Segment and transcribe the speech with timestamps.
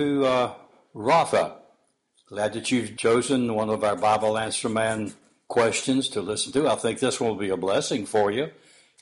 [0.00, 0.54] to uh,
[0.94, 1.56] Rafa.
[2.26, 5.12] Glad that you've chosen one of our Bible Answer Man
[5.46, 6.68] questions to listen to.
[6.68, 8.50] I think this one will be a blessing for you.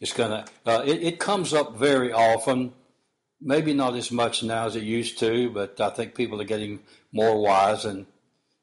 [0.00, 0.46] It's gonna.
[0.66, 2.72] Uh, it, it comes up very often.
[3.40, 6.80] Maybe not as much now as it used to, but I think people are getting
[7.12, 8.06] more wise and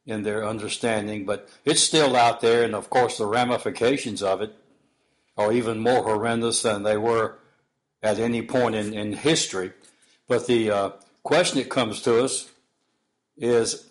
[0.06, 1.26] in their understanding.
[1.26, 4.54] But it's still out there, and of course, the ramifications of it
[5.38, 7.40] are even more horrendous than they were
[8.04, 9.72] at any point in, in history.
[10.28, 10.90] But the uh,
[11.26, 12.50] question that comes to us
[13.36, 13.90] is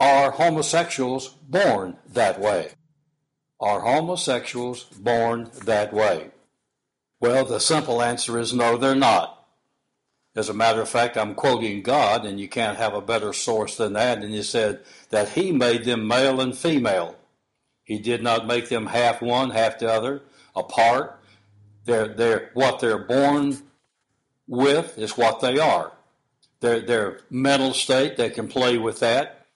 [0.00, 2.72] Are homosexuals born that way?
[3.60, 6.30] Are homosexuals born that way?
[7.20, 9.46] Well, the simple answer is no, they're not.
[10.34, 13.76] As a matter of fact, I'm quoting God, and you can't have a better source
[13.76, 14.18] than that.
[14.18, 17.14] And He said that He made them male and female.
[17.84, 20.22] He did not make them half one, half the other,
[20.56, 21.20] apart.
[21.84, 23.58] They're, they're, what they're born
[24.46, 25.92] with is what they are.
[26.60, 29.46] Their, their mental state, they can play with that,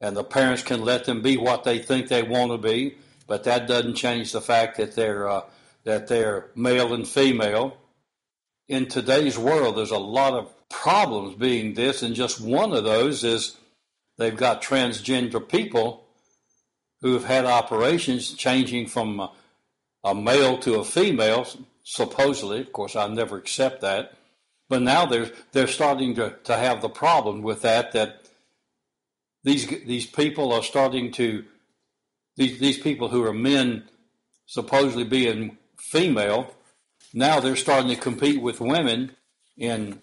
[0.00, 2.96] and the parents can let them be what they think they want to be,
[3.26, 5.42] but that doesn't change the fact that they're, uh,
[5.84, 7.76] that they're male and female.
[8.68, 13.22] In today's world, there's a lot of problems being this, and just one of those
[13.22, 13.56] is
[14.18, 16.04] they've got transgender people
[17.02, 19.32] who have had operations changing from a,
[20.04, 21.46] a male to a female,
[21.84, 22.60] supposedly.
[22.60, 24.14] Of course, I never accept that.
[24.72, 28.26] But now they're they're starting to, to have the problem with that that
[29.44, 31.44] these these people are starting to
[32.38, 33.84] these these people who are men
[34.46, 36.54] supposedly being female
[37.12, 39.14] now they're starting to compete with women
[39.58, 40.00] in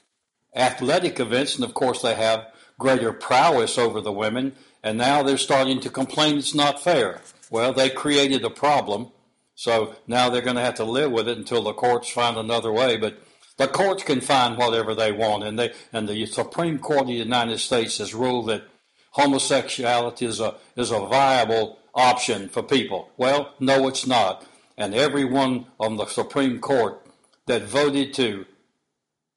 [0.56, 2.46] athletic events and of course they have
[2.78, 7.22] greater prowess over the women and now they're starting to complain it's not fair.
[7.50, 9.12] Well, they created a problem,
[9.56, 12.72] so now they're going to have to live with it until the courts find another
[12.72, 12.96] way.
[12.96, 13.18] But
[13.60, 17.14] the courts can find whatever they want, and they and the Supreme Court of the
[17.14, 18.64] United States has ruled that
[19.12, 23.12] homosexuality is a is a viable option for people.
[23.18, 27.02] Well, no, it's not, and everyone on the Supreme Court
[27.48, 28.46] that voted to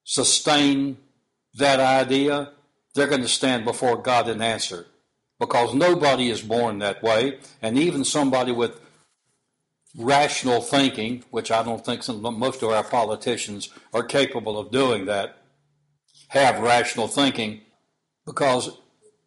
[0.05, 0.97] sustain
[1.55, 2.53] that idea,
[2.95, 4.85] they're going to stand before God and answer
[5.37, 8.79] because nobody is born that way, and even somebody with
[9.97, 15.05] rational thinking, which I don't think some, most of our politicians are capable of doing
[15.05, 15.37] that,
[16.29, 17.61] have rational thinking,
[18.25, 18.77] because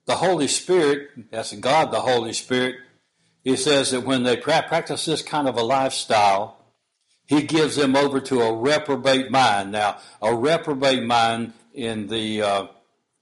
[0.06, 2.76] the Holy Spirit, that's God, the Holy Spirit,
[3.44, 6.56] he says that when they practice this kind of a lifestyle,
[7.26, 9.72] he gives them over to a reprobate mind.
[9.72, 12.66] Now, a reprobate mind in the uh,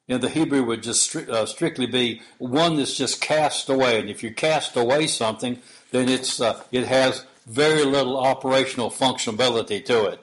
[0.07, 3.99] in the Hebrew would just stri- uh, strictly be one that's just cast away.
[3.99, 5.59] And if you cast away something,
[5.91, 10.21] then it's uh, it has very little operational functionality to it.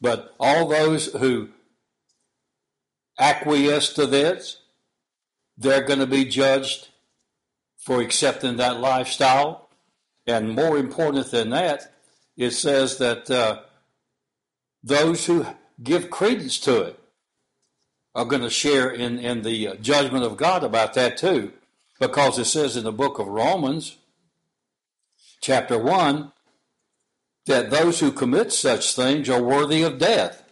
[0.00, 1.50] But all those who
[3.18, 4.58] acquiesce to this,
[5.56, 6.88] they're going to be judged
[7.76, 9.68] for accepting that lifestyle.
[10.26, 11.92] And more important than that,
[12.36, 13.60] it says that uh,
[14.82, 15.46] those who
[15.82, 17.00] give credence to it
[18.14, 21.52] are going to share in, in the judgment of God about that too.
[21.98, 23.96] Because it says in the book of Romans,
[25.40, 26.32] chapter 1,
[27.46, 30.44] that those who commit such things are worthy of death.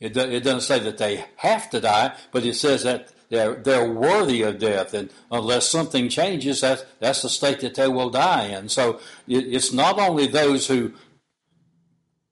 [0.00, 3.54] It, do, it doesn't say that they have to die, but it says that they're,
[3.54, 4.94] they're worthy of death.
[4.94, 8.68] And unless something changes, that's, that's the state that they will die in.
[8.68, 10.92] So it, it's not only those who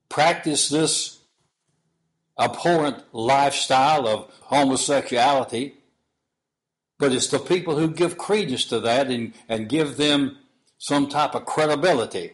[0.09, 1.21] practice this
[2.39, 5.75] abhorrent lifestyle of homosexuality,
[6.99, 10.37] but it's the people who give credence to that and, and give them
[10.81, 12.33] some type of credibility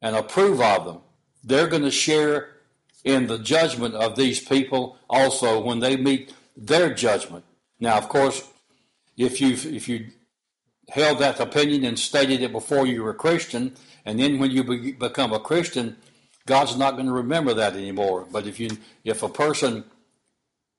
[0.00, 1.00] and approve of them.
[1.44, 2.56] They're going to share
[3.04, 7.44] in the judgment of these people also when they meet their judgment.
[7.78, 8.42] Now, of course,
[9.18, 10.06] if you if you
[10.88, 13.76] held that opinion and stated it before you were a Christian,
[14.06, 15.96] and then when you be, become a Christian,
[16.46, 18.26] God's not going to remember that anymore.
[18.32, 18.70] But if you
[19.04, 19.84] if a person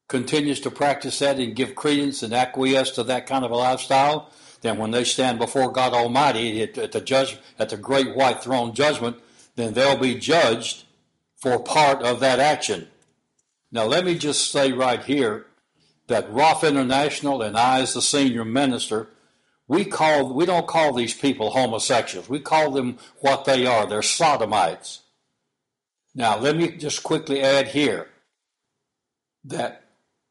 [0.08, 4.32] continues to practice that and give credence and acquiesce to that kind of a lifestyle,
[4.62, 8.74] then when they stand before God Almighty at, the judge at the great white throne
[8.74, 9.18] judgment,
[9.56, 10.84] then they'll be judged
[11.38, 12.88] for part of that action.
[13.72, 15.46] Now let me just say right here
[16.08, 19.08] that Roth International and I as the senior minister,
[19.68, 22.28] we call we don't call these people homosexuals.
[22.28, 23.86] We call them what they are.
[23.86, 25.02] They're sodomites.
[26.16, 28.10] Now, let me just quickly add here
[29.46, 29.84] that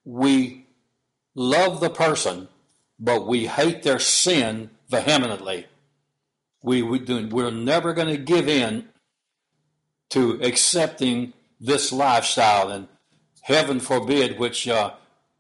[0.05, 0.67] we
[1.35, 2.49] love the person,
[2.99, 5.67] but we hate their sin vehemently.
[6.63, 8.89] We, we do, we're never going to give in
[10.11, 12.89] to accepting this lifestyle and
[13.43, 14.93] heaven forbid, which uh,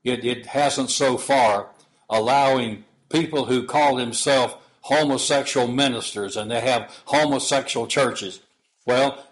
[0.05, 1.69] it, it hasn't so far,
[2.08, 8.40] allowing people who call themselves homosexual ministers and they have homosexual churches.
[8.87, 9.25] Well,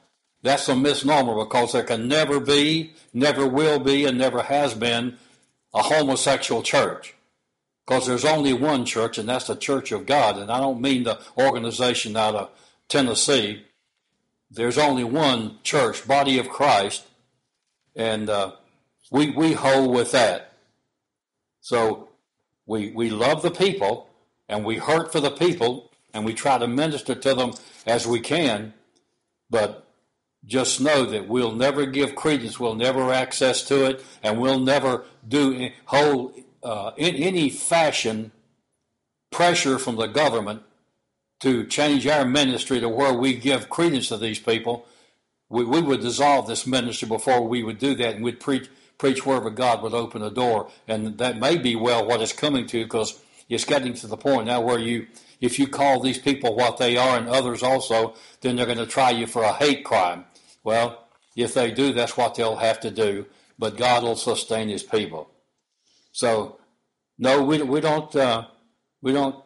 [0.43, 5.17] that's a misnomer because there can never be, never will be, and never has been
[5.75, 7.16] a homosexual church.
[7.87, 10.39] Because there's only one church, and that's the Church of God.
[10.39, 12.51] And I don't mean the organization out of
[12.89, 13.65] Tennessee.
[14.51, 17.07] There's only one church, body of Christ,
[17.95, 18.53] and uh,
[19.11, 20.53] we we hold with that.
[21.61, 22.09] So
[22.65, 24.09] we we love the people,
[24.49, 27.53] and we hurt for the people, and we try to minister to them
[27.87, 28.75] as we can,
[29.49, 29.87] but
[30.45, 35.05] just know that we'll never give credence, we'll never access to it, and we'll never
[35.27, 36.35] do hold
[36.67, 38.33] uh, in any fashion
[39.31, 40.63] pressure from the government
[41.39, 44.85] to change our ministry to where we give credence to these people.
[45.49, 48.69] We, we would dissolve this ministry before we would do that, and we'd preach
[48.99, 52.67] preach wherever God would open a door, and that may be well what it's coming
[52.67, 55.07] to because it's getting to the point now where you,
[55.41, 58.87] if you call these people what they are and others also, then they're going to
[58.87, 60.25] try you for a hate crime.
[60.65, 63.27] Well, if they do, that's what they'll have to do.
[63.59, 65.31] But God will sustain His people.
[66.17, 66.57] So,
[67.19, 68.47] no, we we don't uh,
[69.03, 69.37] we don't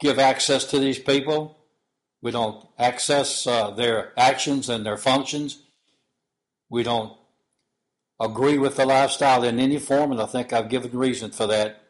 [0.00, 1.58] give access to these people.
[2.22, 5.64] We don't access uh, their actions and their functions.
[6.70, 7.12] We don't
[8.18, 11.82] agree with the lifestyle in any form, and I think I've given reason for that.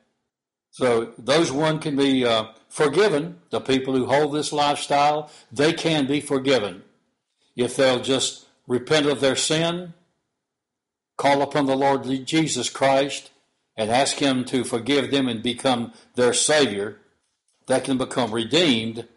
[0.72, 3.38] So those one can be uh, forgiven.
[3.50, 6.82] The people who hold this lifestyle, they can be forgiven
[7.54, 9.94] if they'll just repent of their sin,
[11.16, 13.30] call upon the Lord Jesus Christ,
[13.76, 16.98] and ask Him to forgive them and become their Savior.
[17.66, 19.08] that can become redeemed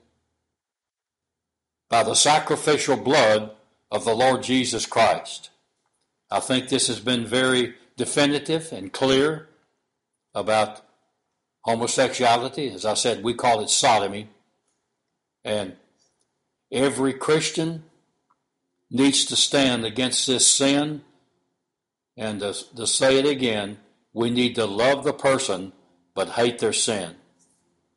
[1.88, 3.52] by the sacrificial blood
[3.92, 5.52] of the Lord Jesus Christ.
[6.32, 9.50] I think this has been very definitive and clear
[10.34, 10.82] about
[11.62, 12.70] homosexuality.
[12.70, 14.30] As I said, we call it sodomy.
[15.44, 15.76] And
[16.72, 17.84] every Christian
[18.92, 21.02] needs to stand against this sin.
[22.18, 23.78] And to, to say it again,
[24.20, 25.72] we need to love the person
[26.14, 27.16] but hate their sin.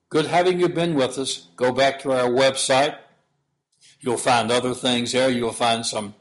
[0.09, 1.49] Good having you been with us.
[1.57, 2.97] Go back to our website.
[3.99, 5.29] You'll find other things there.
[5.29, 6.15] You'll find some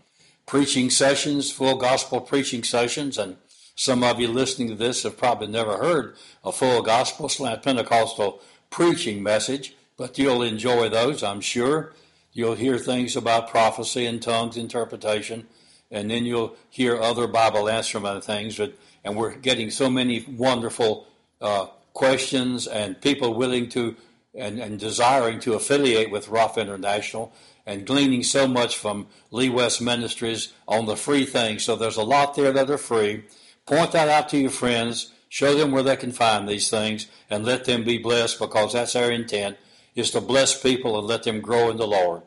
[0.48, 3.38] preaching sessions, full gospel preaching sessions, and
[3.76, 8.42] some of you listening to this have probably never heard a full gospel slant Pentecostal
[8.72, 11.94] preaching message, but you'll enjoy those, I'm sure.
[12.34, 15.46] You'll hear things about prophecy and tongues interpretation,
[15.92, 18.58] and then you'll hear other Bible instrument things.
[18.58, 21.08] But, and we're getting so many wonderful
[21.40, 23.96] uh, questions and people willing to
[24.34, 27.34] and, and desiring to affiliate with Rough International
[27.66, 31.64] and gleaning so much from Lee West Ministries on the free things.
[31.64, 33.26] So there's a lot there that are free.
[33.66, 35.12] Point that out to your friends.
[35.30, 38.96] Show them where they can find these things and let them be blessed because that's
[38.96, 39.58] our intent
[39.96, 42.22] is to bless people and let them grow in the Lord.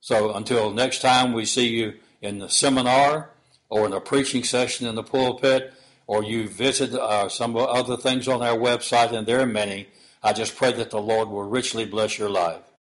[0.00, 3.30] So until next time we see you in the seminar
[3.68, 5.72] or in a preaching session in the pulpit
[6.10, 9.86] or you visit uh, some other things on our website, and there are many,
[10.24, 12.62] I just pray that the Lord will richly bless your life.